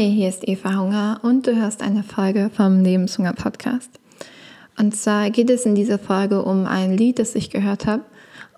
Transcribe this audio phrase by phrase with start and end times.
[0.00, 3.90] Hi, hier ist Eva Hunger und du hörst eine Folge vom Lebenshunger Podcast.
[4.78, 8.04] Und zwar geht es in dieser Folge um ein Lied, das ich gehört habe.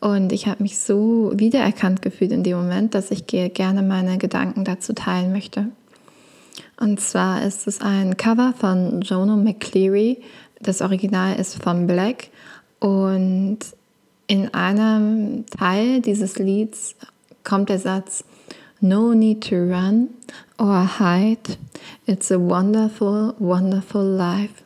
[0.00, 4.62] Und ich habe mich so wiedererkannt gefühlt in dem Moment, dass ich gerne meine Gedanken
[4.64, 5.66] dazu teilen möchte.
[6.78, 10.22] Und zwar ist es ein Cover von Jono McCleary.
[10.60, 12.28] Das Original ist von Black.
[12.78, 13.58] Und
[14.28, 16.94] in einem Teil dieses Lieds
[17.42, 18.22] kommt der Satz,
[18.84, 20.08] No need to run
[20.58, 21.56] or hide.
[22.04, 24.64] It's a wonderful, wonderful life.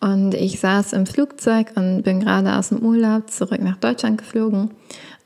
[0.00, 4.70] Und ich saß im Flugzeug und bin gerade aus dem Urlaub zurück nach Deutschland geflogen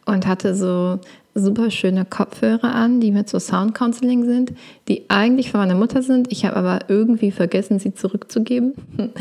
[0.06, 0.98] und hatte so
[1.36, 4.54] super schöne Kopfhörer an, die mit so Sound Counseling sind,
[4.88, 6.32] die eigentlich von meiner Mutter sind.
[6.32, 8.74] Ich habe aber irgendwie vergessen, sie zurückzugeben.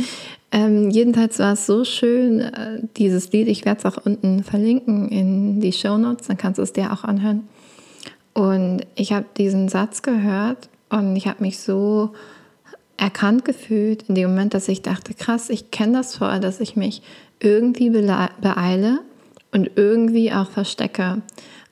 [0.52, 3.50] ähm, jedenfalls war es so schön, äh, dieses Lied.
[3.50, 6.92] Ich werde es auch unten verlinken in die Show Notes, dann kannst du es dir
[6.92, 7.48] auch anhören.
[8.34, 12.12] Und ich habe diesen Satz gehört und ich habe mich so
[12.98, 16.76] erkannt gefühlt in dem Moment, dass ich dachte, krass, ich kenne das vorher, dass ich
[16.76, 17.02] mich
[17.40, 19.00] irgendwie beeile
[19.52, 21.22] und irgendwie auch verstecke.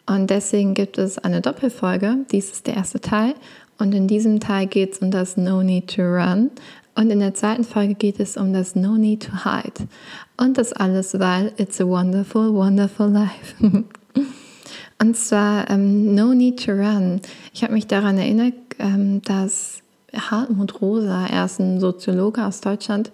[0.05, 2.25] Und deswegen gibt es eine Doppelfolge.
[2.31, 3.33] Dies ist der erste Teil.
[3.77, 6.49] Und in diesem Teil geht es um das No Need to Run.
[6.95, 9.87] Und in der zweiten Folge geht es um das No Need to Hide.
[10.37, 13.55] Und das alles, weil it's a wonderful, wonderful life.
[14.99, 17.21] Und zwar ähm, No Need to Run.
[17.53, 19.81] Ich habe mich daran erinnert, ähm, dass
[20.13, 23.11] Hartmut Rosa, er ist ein Soziologe aus Deutschland,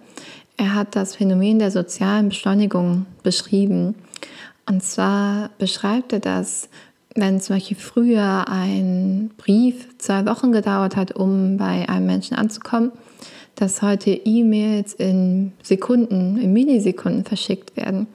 [0.56, 3.96] er hat das Phänomen der sozialen Beschleunigung beschrieben.
[4.66, 6.68] Und zwar beschreibt er das,
[7.14, 12.92] wenn zum Beispiel früher ein Brief zwei Wochen gedauert hat, um bei einem Menschen anzukommen,
[13.56, 18.06] dass heute E-Mails in Sekunden, in Millisekunden verschickt werden.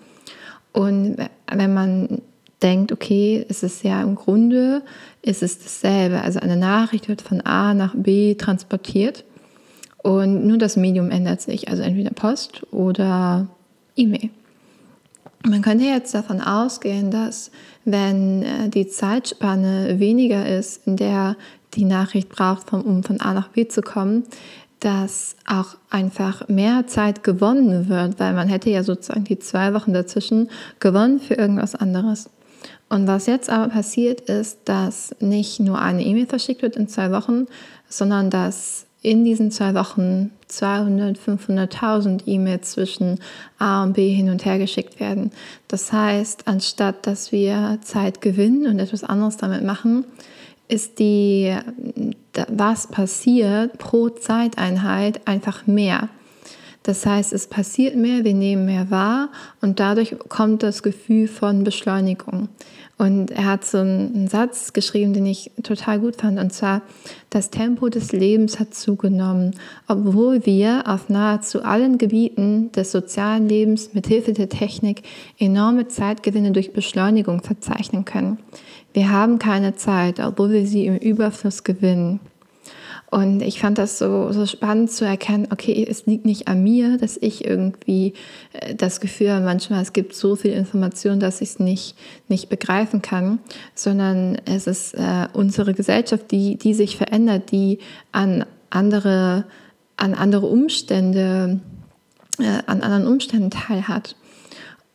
[0.74, 1.18] Und
[1.52, 2.22] wenn man
[2.62, 4.82] denkt, okay, es ist ja im Grunde,
[5.22, 6.22] ist es dasselbe.
[6.22, 9.24] Also eine Nachricht wird von A nach B transportiert
[10.02, 13.48] und nur das Medium ändert sich, also entweder Post oder
[13.96, 14.30] E-Mail.
[15.46, 17.52] Man könnte jetzt davon ausgehen, dass
[17.86, 21.38] wenn äh, die Zeitspanne weniger ist, in der
[21.76, 24.24] die Nachricht braucht, um von A nach B zu kommen,
[24.80, 29.94] dass auch einfach mehr Zeit gewonnen wird, weil man hätte ja sozusagen die zwei Wochen
[29.94, 30.50] dazwischen
[30.80, 32.30] gewonnen für irgendwas anderes.
[32.90, 37.12] Und was jetzt aber passiert ist, dass nicht nur eine E-Mail verschickt wird in zwei
[37.12, 37.46] Wochen,
[37.88, 43.20] sondern dass in diesen zwei Wochen 200, 500.000 E-Mails zwischen
[43.58, 45.32] A und B hin und her geschickt werden.
[45.68, 50.06] Das heißt, anstatt dass wir Zeit gewinnen und etwas anderes damit machen,
[50.68, 51.56] ist die,
[52.50, 56.10] was passiert pro Zeiteinheit einfach mehr.
[56.84, 59.30] Das heißt, es passiert mehr, wir nehmen mehr wahr
[59.62, 62.50] und dadurch kommt das Gefühl von Beschleunigung.
[62.98, 66.82] Und er hat so einen Satz geschrieben, den ich total gut fand, und zwar,
[67.30, 69.56] das Tempo des Lebens hat zugenommen,
[69.88, 75.04] obwohl wir auf nahezu allen Gebieten des sozialen Lebens mit Hilfe der Technik
[75.38, 78.38] enorme Zeitgewinne durch Beschleunigung verzeichnen können.
[78.94, 82.20] Wir haben keine Zeit, obwohl wir sie im Überfluss gewinnen.
[83.12, 86.98] Und ich fand das so, so spannend zu erkennen, okay, es liegt nicht an mir,
[86.98, 88.14] dass ich irgendwie
[88.54, 91.96] äh, das Gefühl habe, manchmal es gibt so viel Information, dass ich es nicht,
[92.28, 93.40] nicht begreifen kann,
[93.74, 97.80] sondern es ist äh, unsere Gesellschaft, die, die sich verändert, die
[98.12, 99.46] an andere,
[99.98, 101.62] an andere Umstände,
[102.38, 104.16] äh, an anderen Umständen teilhat.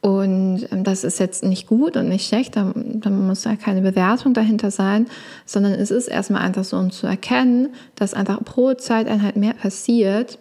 [0.05, 3.81] Und ähm, das ist jetzt nicht gut und nicht schlecht, da, da muss ja keine
[3.81, 5.07] Bewertung dahinter sein,
[5.47, 10.39] sondern es ist erstmal einfach so, um zu erkennen, dass einfach pro Zeiteinheit mehr passiert,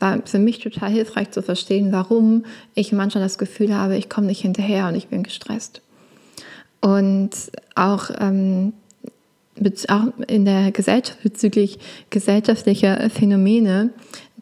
[0.00, 2.44] war für mich total hilfreich zu verstehen, warum
[2.74, 5.80] ich manchmal das Gefühl habe, ich komme nicht hinterher und ich bin gestresst.
[6.82, 7.30] Und
[7.74, 8.74] auch, ähm,
[9.88, 11.78] auch in der Gesellschaft bezüglich
[12.10, 13.94] gesellschaftlicher Phänomene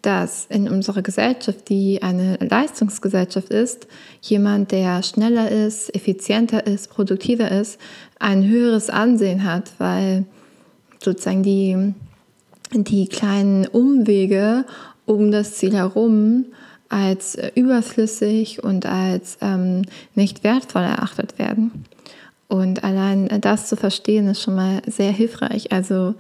[0.05, 3.87] dass in unserer Gesellschaft, die eine Leistungsgesellschaft ist,
[4.21, 7.81] jemand, der schneller ist, effizienter ist, produktiver ist,
[8.19, 10.25] ein höheres Ansehen hat, weil
[11.03, 11.95] sozusagen die,
[12.73, 14.65] die kleinen Umwege
[15.07, 16.47] um das Ziel herum
[16.89, 19.83] als überflüssig und als ähm,
[20.15, 21.85] nicht wertvoll erachtet werden.
[22.49, 25.73] Und allein das zu verstehen, ist schon mal sehr hilfreich.
[25.73, 26.15] Also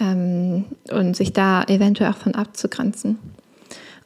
[0.00, 3.18] ähm, und sich da eventuell auch von abzugrenzen.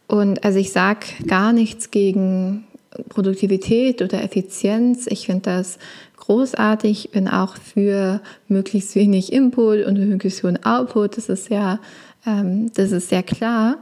[0.06, 2.64] Und also ich sage gar nichts gegen
[3.08, 5.06] Produktivität oder Effizienz.
[5.06, 5.79] Ich finde das
[6.17, 7.06] großartig.
[7.06, 11.17] Ich bin auch für möglichst wenig Input und möglichst hohen Output.
[11.17, 11.79] Das ist ja,
[12.26, 13.79] ähm, das ist sehr klar.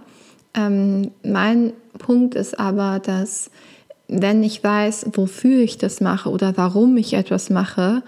[0.54, 3.50] Ähm, mein Punkt ist aber, dass
[4.08, 8.02] wenn ich weiß, wofür ich das mache oder warum ich etwas mache,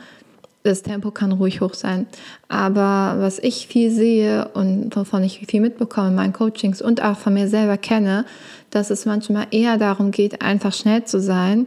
[0.68, 2.06] das Tempo kann ruhig hoch sein.
[2.48, 7.16] Aber was ich viel sehe und wovon ich viel mitbekomme in meinen Coachings und auch
[7.16, 8.24] von mir selber kenne,
[8.70, 11.66] dass es manchmal eher darum geht, einfach schnell zu sein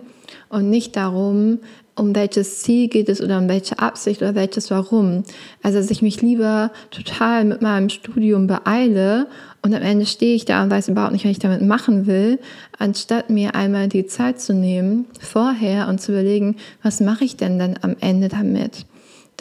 [0.50, 1.60] und nicht darum,
[1.96, 5.24] um welches Ziel geht es oder um welche Absicht oder welches Warum.
[5.62, 9.28] Also, dass ich mich lieber total mit meinem Studium beeile
[9.62, 12.40] und am Ende stehe ich da und weiß überhaupt nicht, was ich damit machen will,
[12.80, 17.60] anstatt mir einmal die Zeit zu nehmen vorher und zu überlegen, was mache ich denn
[17.60, 18.86] dann am Ende damit?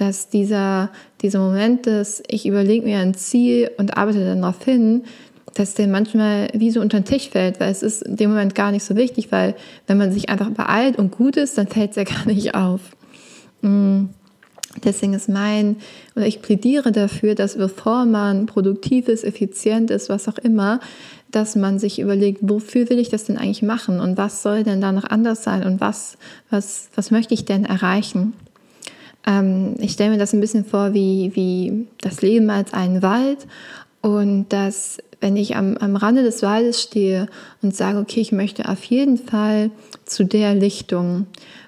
[0.01, 0.89] Dass dieser,
[1.21, 5.05] dieser Moment dass ich überlege mir ein Ziel und arbeite dann darauf hin,
[5.53, 8.55] dass der manchmal wie so unter den Tisch fällt, weil es ist in dem Moment
[8.55, 9.55] gar nicht so wichtig, weil
[9.87, 12.81] wenn man sich einfach beeilt und gut ist, dann fällt es ja gar nicht auf.
[13.61, 14.07] Mm.
[14.85, 15.77] Deswegen ist mein,
[16.15, 20.79] oder ich plädiere dafür, dass bevor man produktiv ist, effizient ist, was auch immer,
[21.33, 24.81] dass man sich überlegt, wofür will ich das denn eigentlich machen und was soll denn
[24.81, 26.17] da noch anders sein und was,
[26.51, 28.33] was, was möchte ich denn erreichen?
[29.27, 33.47] Ähm, ich stelle mir das ein bisschen vor wie, wie das Leben als einen Wald
[34.01, 37.27] und dass wenn ich am, am Rande des Waldes stehe
[37.63, 39.71] und sage, okay, ich möchte auf jeden Fall
[40.07, 41.27] zu der Lichtung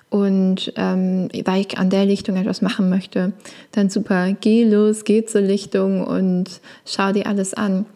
[0.08, 3.32] und ähm, weil ich an der Lichtung etwas machen möchte,
[3.72, 7.86] dann super, geh los, geh zur Lichtung und schau dir alles an.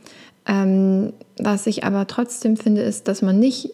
[0.46, 3.70] Ähm, was ich aber trotzdem finde, ist, dass man nicht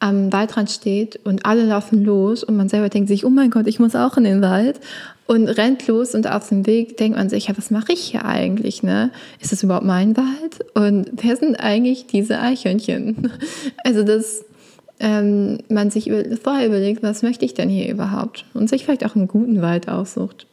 [0.00, 3.66] am Waldrand steht und alle laufen los und man selber denkt sich, oh mein Gott,
[3.66, 4.80] ich muss auch in den Wald
[5.26, 8.24] und rennt los und auf dem Weg denkt man sich, ja, was mache ich hier
[8.24, 8.82] eigentlich?
[8.82, 9.10] Ne?
[9.40, 10.64] Ist das überhaupt mein Wald?
[10.74, 13.30] Und wer sind eigentlich diese Eichhörnchen?
[13.84, 14.44] Also, dass
[15.00, 18.44] ähm, man sich über, vorher überlegt, was möchte ich denn hier überhaupt?
[18.54, 20.46] Und sich vielleicht auch einen guten Wald aussucht.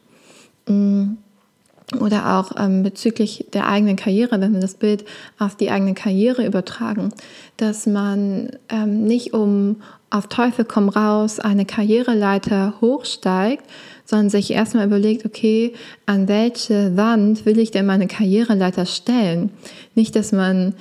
[0.66, 1.14] Mm.
[1.98, 5.06] Oder auch ähm, bezüglich der eigenen Karriere, wenn wir das Bild
[5.38, 7.14] auf die eigene Karriere übertragen,
[7.56, 9.76] dass man ähm, nicht um
[10.10, 13.64] auf Teufel komm raus eine Karriereleiter hochsteigt,
[14.04, 15.74] sondern sich erstmal überlegt, okay,
[16.06, 19.50] an welche Wand will ich denn meine Karriereleiter stellen?
[19.94, 20.74] Nicht, dass man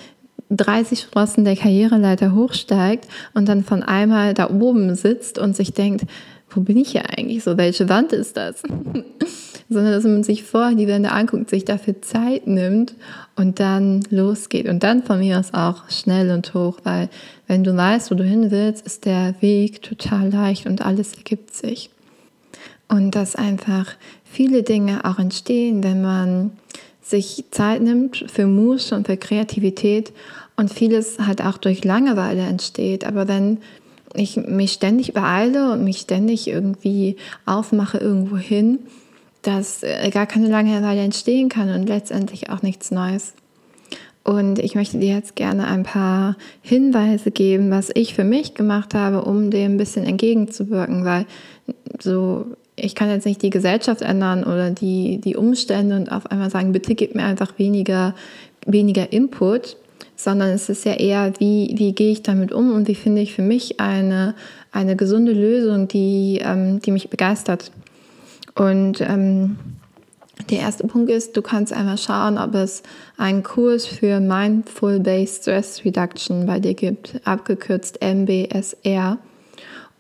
[0.50, 6.06] 30 Sprossen der Karriereleiter hochsteigt und dann von einmal da oben sitzt und sich denkt,
[6.50, 7.58] wo bin ich hier eigentlich so?
[7.58, 8.64] Welche Wand ist das?
[9.70, 12.96] Sondern dass man sich vorher die Wände anguckt, sich dafür Zeit nimmt
[13.36, 14.68] und dann losgeht.
[14.68, 17.10] Und dann von mir aus auch schnell und hoch, weil
[17.48, 21.54] wenn du weißt, wo du hin willst, ist der Weg total leicht und alles ergibt
[21.54, 21.90] sich.
[22.88, 23.88] Und dass einfach
[24.24, 26.52] viele Dinge auch entstehen, wenn man
[27.02, 30.14] sich Zeit nimmt für Muße und für Kreativität
[30.56, 33.06] und vieles halt auch durch Langeweile entsteht.
[33.06, 33.60] Aber wenn
[34.18, 37.16] ich mich ständig beeile und mich ständig irgendwie
[37.46, 38.80] aufmache irgendwo hin,
[39.42, 43.34] dass äh, gar keine Langeweile entstehen kann und letztendlich auch nichts Neues.
[44.24, 48.94] Und ich möchte dir jetzt gerne ein paar Hinweise geben, was ich für mich gemacht
[48.94, 51.26] habe, um dem ein bisschen entgegenzuwirken, weil
[52.02, 52.46] so
[52.78, 56.72] ich kann jetzt nicht die Gesellschaft ändern oder die, die Umstände und auf einmal sagen,
[56.72, 58.14] bitte gib mir einfach weniger,
[58.66, 59.78] weniger Input,
[60.18, 63.34] sondern es ist ja eher, wie, wie gehe ich damit um und wie finde ich
[63.34, 64.34] für mich eine,
[64.72, 67.72] eine gesunde Lösung, die, ähm, die mich begeistert.
[68.56, 69.58] Und ähm,
[70.50, 72.82] der erste Punkt ist, du kannst einmal schauen, ob es
[73.18, 79.20] einen Kurs für Mindful Based Stress Reduction bei dir gibt, abgekürzt MBSR.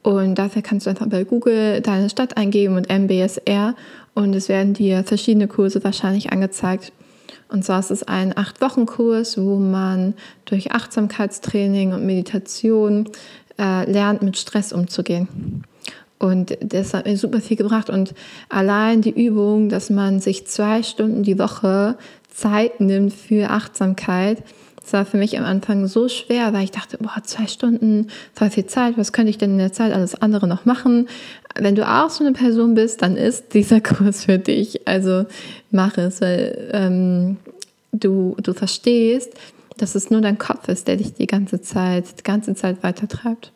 [0.01, 3.75] Und dafür kannst du einfach bei Google deine Stadt eingeben und MBSR
[4.15, 6.91] und es werden dir verschiedene Kurse wahrscheinlich angezeigt.
[7.49, 10.13] Und zwar ist es ein acht-Wochen-Kurs, wo man
[10.45, 13.09] durch Achtsamkeitstraining und Meditation
[13.57, 15.63] äh, lernt, mit Stress umzugehen.
[16.19, 17.89] Und das hat mir super viel gebracht.
[17.89, 18.13] Und
[18.49, 21.97] allein die Übung, dass man sich zwei Stunden die Woche
[22.29, 24.43] Zeit nimmt für Achtsamkeit,
[24.87, 28.49] es war für mich am Anfang so schwer, weil ich dachte, boah, zwei Stunden, voll
[28.49, 31.09] viel Zeit, was könnte ich denn in der Zeit alles andere noch machen?
[31.59, 34.87] Wenn du auch so eine Person bist, dann ist dieser Kurs für dich.
[34.87, 35.25] Also
[35.71, 37.37] mach es, weil ähm,
[37.91, 39.31] du, du verstehst,
[39.77, 43.51] dass es nur dein Kopf ist, der dich die ganze Zeit, die ganze Zeit weitertreibt.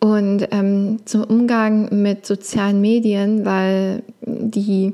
[0.00, 4.92] Und ähm, zum Umgang mit sozialen Medien, weil die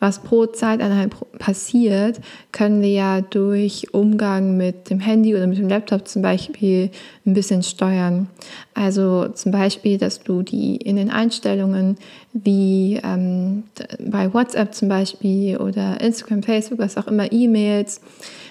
[0.00, 5.68] was pro Zeiteinheit passiert, können wir ja durch Umgang mit dem Handy oder mit dem
[5.68, 6.90] Laptop zum Beispiel
[7.24, 8.28] ein bisschen steuern.
[8.74, 11.98] Also zum Beispiel, dass du die in den Einstellungen
[12.32, 13.64] wie ähm,
[14.00, 18.00] bei WhatsApp zum Beispiel oder Instagram, Facebook, was auch immer, E-Mails,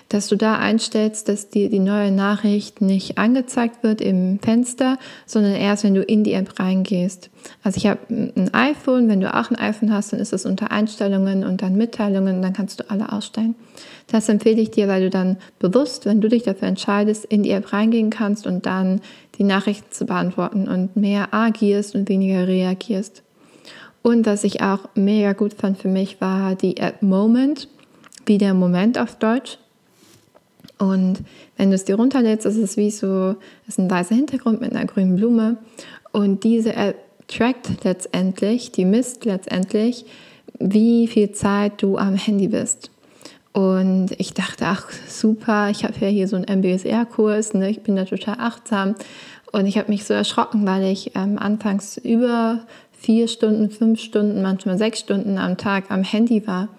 [0.10, 5.54] dass du da einstellst, dass dir die neue Nachricht nicht angezeigt wird im Fenster, sondern
[5.54, 7.30] erst, wenn du in die App reingehst.
[7.64, 10.72] Also ich habe ein iPhone, wenn du auch ein iPhone hast, dann ist es unter
[10.72, 13.56] Einstellungen und dann Mitteilungen, dann kannst du alle ausstellen.
[14.08, 17.52] Das empfehle ich dir, weil du dann bewusst, wenn du dich dafür entscheidest, in die
[17.52, 19.02] App reingehen kannst und dann
[19.38, 23.24] die Nachrichten zu beantworten und mehr agierst und weniger reagierst.
[24.02, 27.68] Und was ich auch mega gut fand für mich, war die App Moment,
[28.26, 29.60] wie der Moment auf Deutsch.
[30.80, 31.20] Und
[31.58, 33.36] wenn du es dir runterlädst, ist es wie so,
[33.68, 35.58] ist ein weißer Hintergrund mit einer grünen Blume.
[36.12, 36.98] Und diese App
[37.32, 40.06] trackt letztendlich, die misst letztendlich,
[40.60, 42.92] wie viel Zeit du am Handy bist.
[43.54, 47.70] Und ich dachte, ach super, ich habe ja hier so einen MBSR-Kurs, ne?
[47.70, 48.96] ich bin da total achtsam.
[49.52, 54.42] Und ich habe mich so erschrocken, weil ich ähm, anfangs über vier Stunden, fünf Stunden,
[54.42, 56.70] manchmal sechs Stunden am Tag am Handy war.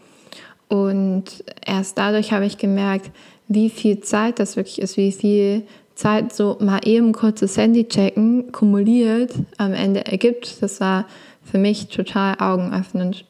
[0.68, 3.11] Und erst dadurch habe ich gemerkt,
[3.49, 5.64] wie viel Zeit das wirklich ist, wie viel
[6.02, 10.61] Zeit so mal eben kurzes Handy checken kumuliert am Ende ergibt.
[10.61, 11.06] Das war
[11.44, 13.25] für mich total augenöffnend.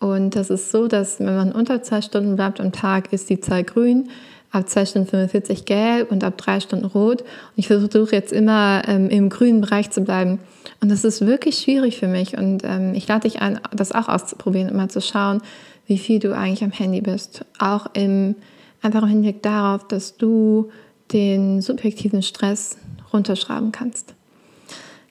[0.00, 3.40] Und das ist so, dass wenn man unter zwei Stunden bleibt am Tag, ist die
[3.40, 4.10] Zahl grün,
[4.50, 7.22] ab zwei Stunden 45 gelb und ab drei Stunden rot.
[7.22, 10.40] Und ich versuche jetzt immer ähm, im grünen Bereich zu bleiben.
[10.82, 12.36] Und das ist wirklich schwierig für mich.
[12.36, 15.40] Und ähm, ich lade dich ein, das auch auszuprobieren und mal zu schauen,
[15.86, 17.46] wie viel du eigentlich am Handy bist.
[17.58, 18.34] Auch im,
[18.82, 20.70] einfach im Hinblick darauf, dass du
[21.12, 22.76] den subjektiven Stress
[23.12, 24.14] runterschreiben kannst.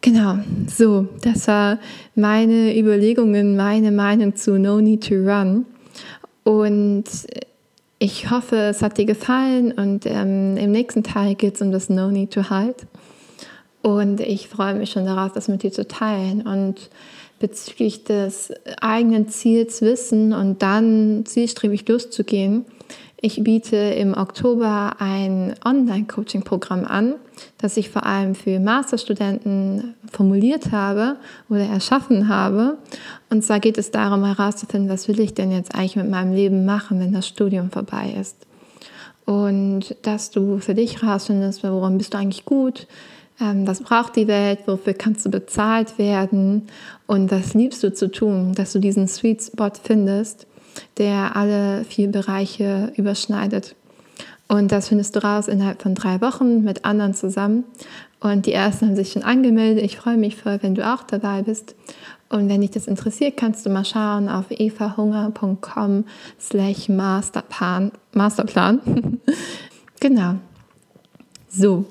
[0.01, 1.77] Genau, so, das war
[2.15, 5.65] meine Überlegungen, meine Meinung zu No Need to Run.
[6.43, 7.03] Und
[7.99, 11.89] ich hoffe, es hat dir gefallen und ähm, im nächsten Teil geht es um das
[11.89, 12.77] No Need to Hide.
[13.81, 16.89] Und ich freue mich schon darauf, das mit dir zu teilen und
[17.39, 22.65] bezüglich des eigenen Ziels wissen und dann zielstrebig loszugehen.
[23.21, 27.15] Ich biete im Oktober ein Online-Coaching-Programm an,
[27.57, 31.17] das ich vor allem für Masterstudenten formuliert habe
[31.49, 32.77] oder erschaffen habe.
[33.29, 36.63] Und zwar geht es darum herauszufinden, was will ich denn jetzt eigentlich mit meinem Leben
[36.63, 38.37] machen, wenn das Studium vorbei ist.
[39.25, 42.87] Und dass du für dich herausfindest, woran bist du eigentlich gut,
[43.41, 46.67] ähm, was braucht die Welt, wofür kannst du bezahlt werden?
[47.05, 50.47] Und was liebst du zu tun, dass du diesen Sweet Spot findest,
[50.97, 53.75] der alle vier Bereiche überschneidet.
[54.47, 57.65] Und das findest du raus innerhalb von drei Wochen mit anderen zusammen.
[58.19, 59.83] Und die ersten haben sich schon angemeldet.
[59.83, 61.75] Ich freue mich voll, wenn du auch dabei bist.
[62.29, 66.05] Und wenn dich das interessiert, kannst du mal schauen auf evahunger.com
[66.39, 67.91] slash Masterplan.
[69.99, 70.35] genau.
[71.47, 71.85] So,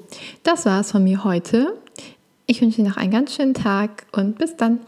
[0.44, 1.74] das war es von mir heute.
[2.46, 4.80] Ich wünsche dir noch einen ganz schönen Tag und bis dann.